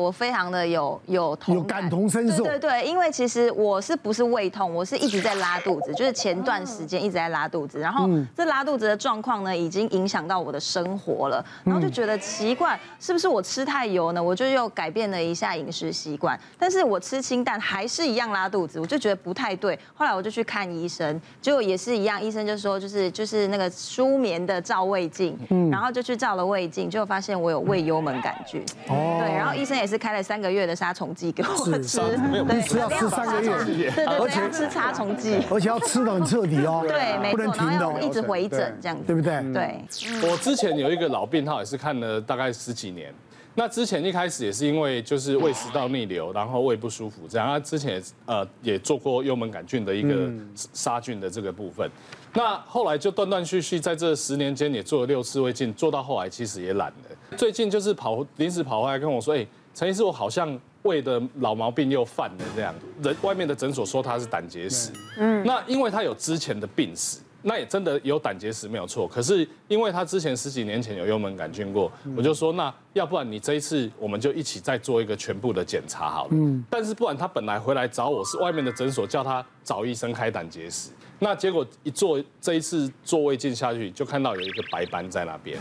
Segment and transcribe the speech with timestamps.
[0.00, 14.22] 我非常的有有同有感同身受，对对对，因为其实我是不是胃痛，我是一直在拉肚子，就是前段时间一直在拉肚子，然后这拉肚子的状况呢，已经影响到我的生活了，然后就觉得奇怪，是不是我吃太油呢？
[14.22, 25.36] 我就又改变了一下饮食习惯，但是我吃清淡还是一样拉肚子，我就觉得不太对，后来我就去看医生，结果也是一样，医生就说就是就是那个舒眠的照胃镜，
[25.72, 39.52] 然后就去照了胃镜，结果发现我有胃幽门杆菌，哦，对，然后医生也是开了三个月的杀虫剂给我吃，对，吃要吃三个月，对对，而且吃杀虫剂，而且要吃的很彻底哦，对，没错，然后要一直回诊这样子，对不对？
[39.52, 40.30] 对。
[40.30, 43.12] 我之前有一个老病号，也是看了大概十几年。
[43.54, 47.48] 那之前一开始也是因为就是胃食道逆流，然后胃不舒服这样。
[47.48, 51.90] 他之前也呃也做过幽门杆菌的一个杀菌的这个部分。
[52.38, 57.36] 那后来就断断续续在这十年间也做了六次胃镜，做到后来其实也懒了。
[57.36, 59.44] 最近就是跑临时跑回来跟我说，哎。
[59.74, 62.74] 陈医师，我好像胃的老毛病又犯了这样。
[63.00, 69.06] 人外面的诊所说他是胆结石，嗯，那因为他有之前的病史，那也真的有胆结石没有错。
[69.06, 76.30] 可是因为他之前十几年前有幽门杆菌过，我就说那要不然你这一次我们就一起再做一个全部的检查好了。
[76.32, 85.58] 嗯，但是不然他本来回来找我是外面的诊所叫他找医生开胆结石，那结果一做这一次做胃镜下去就看到有一个白斑在那边。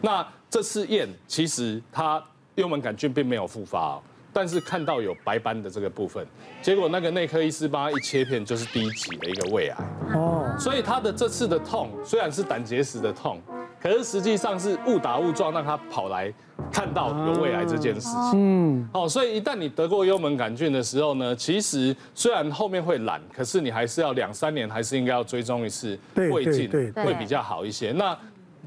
[0.00, 2.22] 那这次验其实他。
[2.54, 4.02] 幽门杆菌并没有复发哦，
[4.38, 6.24] 但是看到有白斑的这个部分，
[6.62, 9.84] 结果那个内科医师帮他一切片，就是第一期的一个胃癌。
[10.14, 13.40] 哦，所以他的这次的痛虽然是胆结石的痛，
[13.82, 16.32] 可是实际上是误打误撞让他跑来
[16.70, 18.30] 看到有胃癌这件事情。
[18.34, 27.90] 嗯，哦，所以一旦你得过幽门杆菌的时候呢，其实虽然后面会懒，可是你还是要两三年还是应该要追踪一次胃镜，会比较好一些。
[27.90, 28.16] 那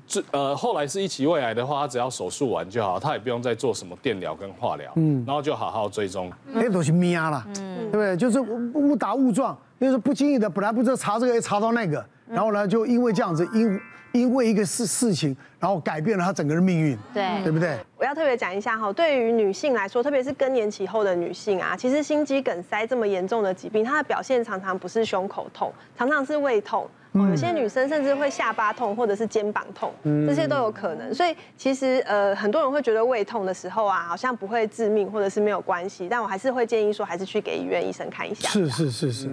[0.07, 6.31] 这呃，后来是一期胃癌的话，他只要手术完就好，他也不用再做什么电疗跟化疗，嗯，然后就好好追踪。
[6.47, 8.17] 那都是命了，嗯，对不对？
[8.17, 13.80] 就是误打误撞，就是不经意的，本来不知道查这个，查到那个，然后呢，就因为这样子，因
[14.11, 17.77] 因为一个事事情，然后改变了他整个人命运，对，对不对？
[17.97, 26.86] 我要特别讲一下哈，对于女性来说，特别是更年期后的女性啊，其实心肌梗塞这么严重的疾病，它的表现常常不是胸口痛，常常是胃痛。
[27.14, 29.92] 哦，有些女生甚至会下巴痛，或者是肩膀痛，
[30.26, 31.14] 这些都有可能。
[31.14, 36.08] 所以其实呃，很多人会觉得胃痛的时候啊，好像不会致命，或者是没有关系。
[36.10, 38.48] 但我还是会建议说，还是去给医院医生看一下。
[38.50, 39.30] 是是是是，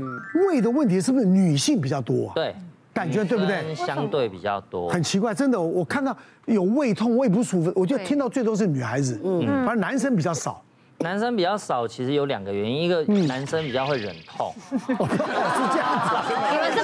[0.48, 2.32] 胃的问题是不是女性比较多啊？
[2.34, 2.52] 对，
[2.92, 3.72] 感觉对不对？
[3.74, 4.88] 相对比较多。
[4.90, 10.60] 很奇怪，真的，我看到有胃痛、胃不舒服，我就听到最多是女孩子，嗯，反正男生比较少。
[11.00, 16.34] 男生比较少，其实有两个原因，一个男生比较会忍痛， 是这样子。
[16.50, 16.82] 你们是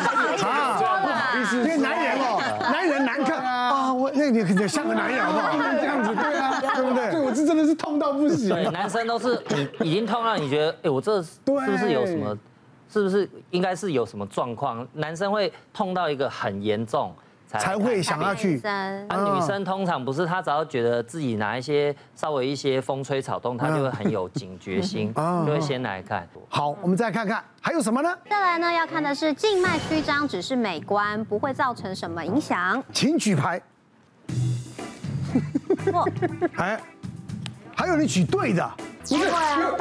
[1.53, 2.41] 因为男人哦，
[2.73, 5.53] 男人难看啊，我那你你像个男人好不好？
[5.53, 7.11] 这样子对啊，对不对？
[7.11, 8.49] 对，我这真的是痛到不行。
[8.49, 9.35] 对，男生都是
[9.81, 12.37] 已已经痛到你觉得，哎，我这是不是有什么？
[12.93, 14.87] 是不是应该是有什么状况？
[14.93, 17.13] 男生会痛到一个很严重。
[17.47, 18.61] 才会想要去。
[18.63, 26.29] 啊，女生通常不是，她只要觉得自己拿一些稍微一些风吹草动，她就会很有警觉心，就会先来看。
[26.49, 28.17] 好，我们再看看还有什么呢？
[28.29, 32.83] 再来呢，要看的是静脉曲张，只是美观，不会造成什么影响。
[32.93, 33.61] 请举牌。
[36.57, 36.81] 哎，
[37.77, 38.69] 还有你举对的，
[39.03, 39.15] 不是？
[39.15, 39.29] 因为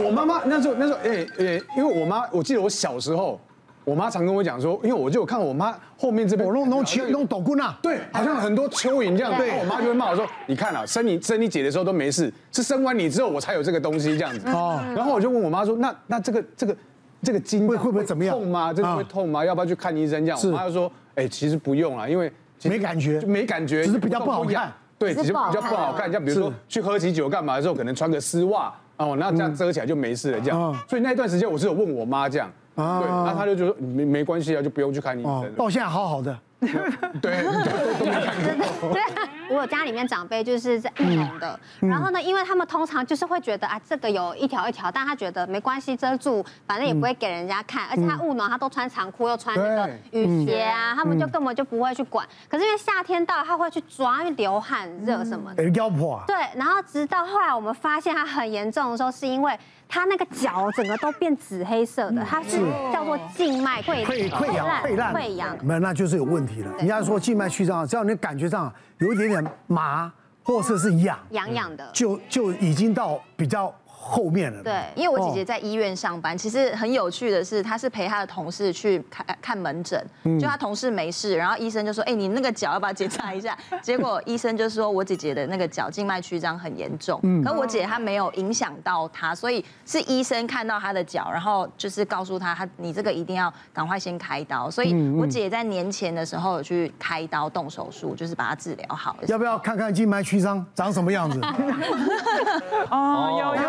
[0.06, 3.40] 我妈妈那时候那时候，哎哎，因为我妈，我记得我小时候。
[3.86, 14.48] 我妈常跟我讲说，因为我就有看我妈后面这边，我弄弄蚯弄抖棍啊，对，好像很多蚯蚓这样，对，我妈就会骂我说，你看啊，生你生你姐的时候都没事，是生完你之后我才有这个东西这样子。
[14.50, 16.76] 哦，然后我就问我妈说，那那这个这个
[17.22, 18.38] 这个筋会会不会怎么样？
[18.38, 18.74] 痛吗？
[18.74, 19.44] 真的会痛吗？
[19.44, 20.26] 要不要去看医生？
[20.26, 22.32] 这样，我妈就说，哎，其实不用啊，因为
[22.64, 26.10] 没感觉，就没感觉，只是比较不好看，对，只是比较不好看。
[26.10, 30.74] 像比如说去喝喜酒干嘛的时候，可能穿个丝袜哦，那这样遮起来就没事了这样。
[30.88, 32.50] 所以那段时间我是有问我妈这样。
[32.76, 35.54] 啊，对，那他就觉得没没关系啊，就不用去看医生。
[35.56, 36.38] 到现在好好的，
[37.22, 38.94] 对，对，都没看过。
[38.94, 39.02] 对，
[39.50, 47.88] 我有家里面长辈就是在务农的，然后呢，因为他们通常就是会觉得啊，这个有一条一条，但他觉得没关系，遮住，反正也不会给人家看。
[47.90, 52.28] 而且他务农，他都穿长裤又穿那个雨鞋啊，他们就根本就不会去管。
[52.50, 55.64] 可是因为夏天到了，他会去抓，因为流汗热什么的。
[55.70, 56.24] 腰破啊。
[56.28, 59.58] 对，然后直到后来我们发现他很严重的时候，是因为。
[59.86, 62.58] 他那个脚整个都变紫黑色的，他是
[62.92, 66.72] 叫做静脉溃溃溃疡溃烂溃疡，没有，那就是有问题了。
[66.78, 70.12] 人家说静脉曲张，只要你感觉上有一点点麻，
[70.44, 73.74] 或者是痒，痒痒的，就就已经到比较
[74.06, 74.62] 后面了。
[74.62, 80.06] 对，因为我姐姐在医院上班，其实很有趣的是，她是陪她的同事去看看门诊，
[80.40, 99.16] 就她同事没事，然后医生就说：“哎，你那个脚要不要检查一下？” 结果医生就说：“我姐姐的那个脚静脉曲张很严重。”可我姐她没有影响到她，所以是医生看到她的脚，然后就是告诉她：“她你这个一定要赶快先开刀。”所以我姐在年前的时候有去开刀动手术，就是把它治疗好。
[99.28, 101.40] 要不要看看静脉曲张长什么样子？
[102.90, 103.63] 哦，有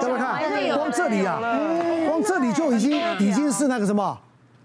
[1.05, 1.39] 这里啊，
[2.09, 4.19] 光这里就已经已经是那个什么，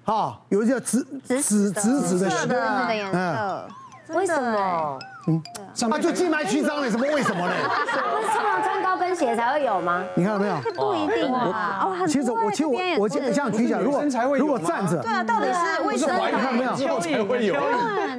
[0.06, 3.68] 啊，有一个紫紫紫紫的血的颜色。
[4.14, 4.98] 为什么？
[5.28, 5.44] 嗯，
[5.92, 7.54] 啊，就静脉曲张了，什么为什么呢？
[7.54, 10.04] 不是通常穿高跟鞋才会有吗？
[10.16, 10.56] 你看到没有？
[10.76, 11.82] 不一定啊。
[11.84, 14.02] 哦，其实我其实我我这样举起来，如果
[14.38, 16.26] 如果站着，对啊，到底是为什么？
[16.26, 16.74] 你看到没有？
[17.02, 17.54] 才会有。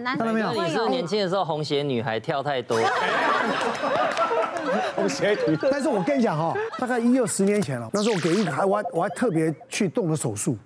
[0.05, 0.53] 看到没有？
[0.53, 2.79] 你是年轻的时候红鞋女孩跳太多。
[4.95, 5.59] 红鞋女。
[5.71, 10.57] 但是我跟你讲哈，大概一二十年前了，那时候我给一个还我还我还特别去动了手术，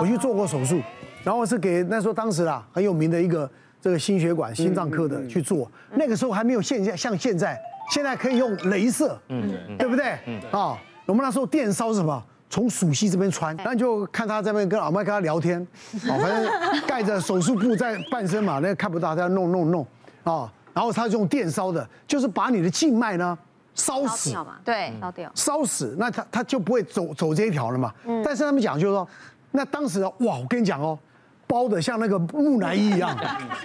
[0.00, 0.80] 我去做过手术，
[1.22, 3.48] 然后是给那时候当时啊很有名的一个
[3.80, 7.60] 这个心血管心脏科的去做，那个时候还没有现在像现在，
[7.90, 10.18] 现在可以用镭射，嗯，对不对？
[10.26, 12.22] 嗯，啊，我们那时候电烧是什么？
[12.50, 15.60] 从鼠蹊这边穿，然后就看他在那边跟阿麦跟他聊天，
[16.08, 19.86] 哦，反正盖着手术布在半身嘛，那个看不到，他要弄弄弄，
[20.22, 20.52] 啊。
[20.74, 23.38] 然后他就用电烧的，就是把你的静脉呢
[23.74, 27.94] 烧死，对，烧掉，烧死，那他他就不会走走这一条了嘛。
[28.04, 28.22] 嗯。
[28.24, 29.08] 但是他们讲就是说，
[29.52, 30.98] 那当时哇，我跟你讲哦，
[31.46, 33.16] 包的像那个木乃伊一样。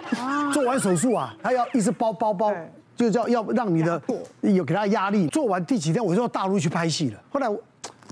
[0.54, 2.54] 做完手术啊，他要一直包包包，
[2.96, 4.02] 就叫要让你的
[4.42, 5.28] 有给他压力。
[5.28, 7.20] 做完第几天，我就到大陆去拍戏了。
[7.32, 7.48] 后来，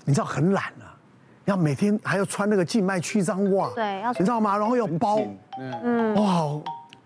[0.06, 0.94] 你知道很懒啊，
[1.46, 4.56] 要每天还要穿那个静脉曲张袜，对，要你知道吗？
[4.56, 5.20] 然后要包，
[5.60, 6.62] 嗯，哇。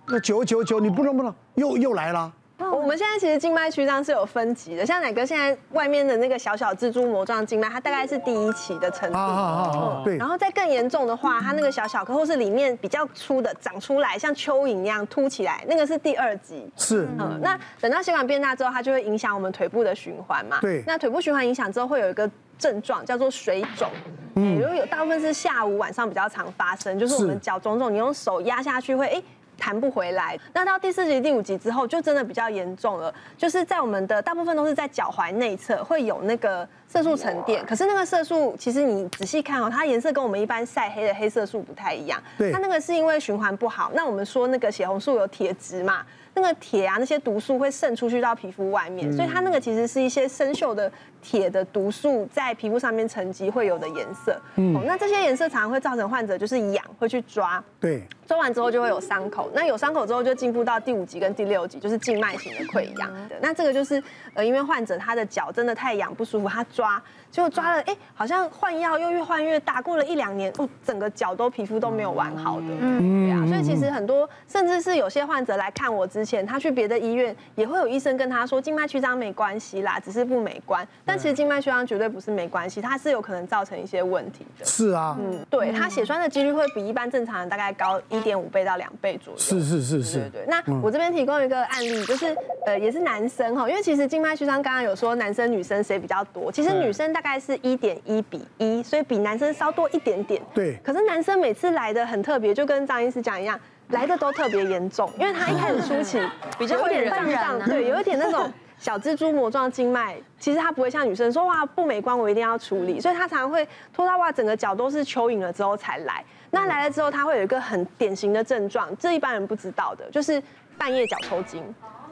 [0.08, 2.32] 那九九九，你不能不能又又来了。
[2.60, 9.18] 我们现在其实静脉曲张是有分级的，像奶哥现在外面的那个小小蜘蛛膜状静脉，它大概是第一期的程度。
[9.18, 10.02] 啊啊啊！
[10.06, 10.16] 对。
[10.18, 16.70] 然后再更严重的话，它那个小小颗或是里面比较粗的长出来，像蚯蚓一样凸起来，那个是第二级。
[16.78, 17.08] 是。
[17.20, 17.40] 嗯。
[17.42, 20.60] 那等到血管变大之后，它就会影响我们腿部的循环嘛。
[20.62, 20.84] 对。
[20.86, 23.90] 那腿部循环影响之后，会有一个症状叫做水肿。
[24.36, 24.60] 嗯。
[24.60, 29.22] 如果有大部分是下午晚上比较常发生，就是我们脚肿肿，你用手压下去会哎。
[29.62, 33.14] 弹不回来，那到第四集、第五集之后，就真的比较严重了。
[33.38, 42.20] 就是在我们的大部分都是在脚踝内侧会有那个色素沉淀，可是那个色素其实你仔细看哦，它颜色跟我们一般晒黑的黑色素不太一样。
[42.40, 43.92] 对，它那个是因为循环不好。
[43.94, 46.04] 那我们说那个血红素有铁质嘛，
[46.34, 50.92] 那个铁啊那些毒素会渗出去到皮肤外面，所以它那个其实是一些生锈的
[51.22, 54.42] 铁的毒素在皮肤上面沉积会有的颜色。
[54.56, 57.64] 嗯，那这些颜色常常会造成患者就是痒，会去抓。
[57.80, 58.04] 对。
[58.28, 63.36] 抓完之后就会有伤口，那有伤口之后就进步到第五级跟第六级，就是静脉型的溃疡的。
[63.42, 64.02] 那这个就是
[64.34, 72.68] 呃，因为患者他的脚真的太痒不舒服，他抓结果抓了，哎，好像换药又越换越大，过了一两年，哦，整个脚都皮肤都没有完好的。
[72.80, 73.46] 嗯，对啊。
[73.48, 80.88] 所以其实很多甚至是有些患者来看我之前，他去别的医院也会有医生跟他说静脉曲张没关系啦，只是不美观。
[81.04, 84.64] 但其实静脉曲张绝对不是没关系，它是有可能造成一些问题的。
[84.64, 85.18] 是啊。
[85.20, 88.22] 嗯，对，他血栓的几率会比一般正常人大概高一。
[88.22, 89.40] 一点五倍到两倍左右。
[89.40, 90.20] 是是是是。
[90.20, 90.46] 对对对。
[90.48, 92.36] 那我这边提供一个案例，就是
[92.68, 100.42] 呃也是男生哈，因为其实静脉曲张刚刚有说男生女生谁比较多，其实女生大概是一点一比一，所以比男生稍多一点点。
[100.54, 100.76] 对。
[100.84, 103.58] 可是男生每次来的很特别，就跟张医师讲一样，
[103.90, 106.20] 来的都特别严重，因为他一开始初期
[106.58, 116.24] 比较有点胀胀， 对，有一点那种小蜘蛛膜状静脉，其实他不会像女生说哇不美观，我一定要处理，所以他常常会拖到哇整个脚都是蚯蚓了之后才来。
[116.54, 120.42] 那来了之后，他会有一个很典型的症状，这一般人不知道的，就是
[120.78, 121.64] 半夜脚抽筋。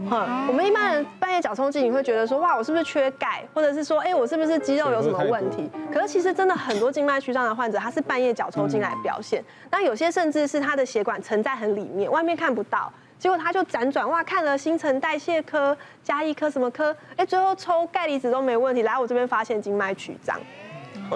[0.01, 5.69] 嗯，我们一般人半夜脚抽筋，你会觉得说，哇，我是不是缺钙，或者是说，哎，我是不是肌肉有什么问题？
[5.91, 9.43] 可是其实真的很多静脉曲张的患者，他是半夜脚抽筋来表现。
[9.69, 20.39] 那有些甚至是他的血管沉在很里面，外面看不到，结果他就辗转哇，看了新陈代谢科、加一科什么科，哎，最后抽钙离子都没问题，来我这边发现静脉曲张。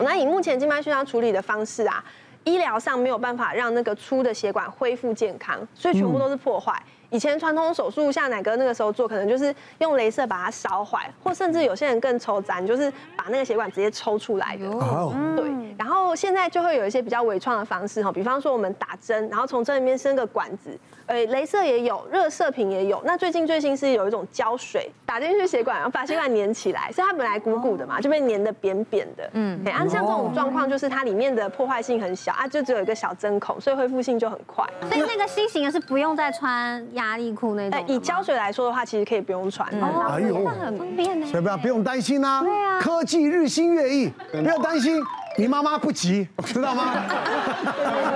[0.03, 2.03] 那以目前静脉曲张处理的方式啊。
[2.45, 6.77] 医疗上没有办法让那个粗的血管恢复健康，所以全部都是破坏。
[7.13, 14.65] 以前传统手术像奶哥那个时候做，可能就是用镭射把它烧坏，或甚至有些人更抽咱，就是把那个血管直接抽出来的。
[14.65, 15.45] 哦，对。
[15.77, 22.99] 然后现在就会有一些比较微创的方式哈，比方说我们打针，然后从针里面伸个管子，呃，镭射也有，热射频也有。
[23.05, 29.29] 那最近最新是有一种胶水打进去血管，然后把血管粘起来，所以它本来鼓鼓的嘛，就被粘的扁扁的。
[29.33, 34.65] 嗯，哎，像这种状况就是它里面的破坏性很小啊，就只有一个小针孔，所以恢复性就很快。
[34.89, 37.02] 所以那个新型的是不用再穿压。
[37.03, 37.83] 压力裤那种。
[37.87, 39.67] 以胶水来说的话，其实可以不用穿。
[39.69, 41.27] 哎呦，很方便呢。
[41.27, 42.41] 所以不要不用担心呐。
[42.43, 42.79] 对啊。
[42.79, 45.01] 科技日新月异，不要担心。
[45.35, 46.93] 你妈妈不急， 知道吗？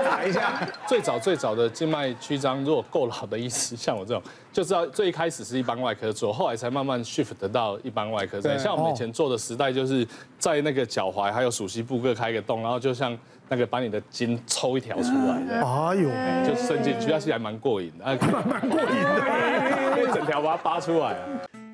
[0.05, 0.53] 打一下。
[0.85, 4.21] 最早最早的静脉曲张，如果够老的医师，像我这种，
[4.53, 8.39] 就知道最一开始是一般外科做，后来才慢慢 shift 得到一般外科。
[8.39, 8.55] 对。
[8.59, 13.17] 像我们以前做的时代，就是在那个脚踝还有鼠膝部各开一个洞，然后就像
[13.49, 15.61] 那个把你的筋抽一条出来的。
[15.65, 16.09] 哎呦，
[16.47, 18.05] 就伸进去，那是还蛮过瘾的。
[18.21, 21.15] 蛮蛮过瘾的，一整条把它扒出来。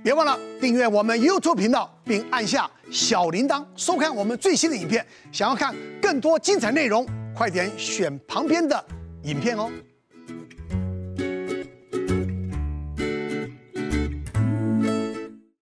[0.03, 5.06] 别忘了订阅我们 YouTube 频道，并按下小铃铛，收看我们最新的影片。
[5.32, 8.84] 想要看更多精彩内容，快点选旁边的
[9.24, 9.72] 影片哦。